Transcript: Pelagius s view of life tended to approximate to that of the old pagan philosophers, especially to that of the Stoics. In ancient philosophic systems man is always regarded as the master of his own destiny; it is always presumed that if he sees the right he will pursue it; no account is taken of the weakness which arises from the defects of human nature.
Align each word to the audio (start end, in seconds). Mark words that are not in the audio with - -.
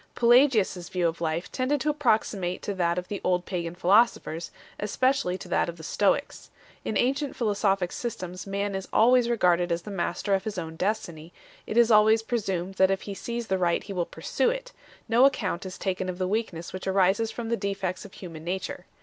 Pelagius 0.15 0.75
s 0.75 0.89
view 0.89 1.07
of 1.07 1.21
life 1.21 1.51
tended 1.51 1.79
to 1.81 1.89
approximate 1.91 2.63
to 2.63 2.73
that 2.73 2.97
of 2.97 3.07
the 3.07 3.21
old 3.23 3.45
pagan 3.45 3.75
philosophers, 3.75 4.49
especially 4.79 5.37
to 5.37 5.47
that 5.47 5.69
of 5.69 5.77
the 5.77 5.83
Stoics. 5.83 6.49
In 6.83 6.97
ancient 6.97 7.35
philosophic 7.35 7.91
systems 7.91 8.47
man 8.47 8.73
is 8.73 8.87
always 8.91 9.29
regarded 9.29 9.71
as 9.71 9.83
the 9.83 9.91
master 9.91 10.33
of 10.33 10.43
his 10.43 10.57
own 10.57 10.75
destiny; 10.75 11.31
it 11.67 11.77
is 11.77 11.91
always 11.91 12.23
presumed 12.23 12.73
that 12.77 12.89
if 12.89 13.03
he 13.03 13.13
sees 13.13 13.45
the 13.45 13.59
right 13.59 13.83
he 13.83 13.93
will 13.93 14.07
pursue 14.07 14.49
it; 14.49 14.71
no 15.07 15.23
account 15.25 15.67
is 15.67 15.77
taken 15.77 16.09
of 16.09 16.17
the 16.17 16.27
weakness 16.27 16.73
which 16.73 16.87
arises 16.87 17.29
from 17.29 17.49
the 17.49 17.55
defects 17.55 18.03
of 18.03 18.13
human 18.13 18.43
nature. 18.43 18.87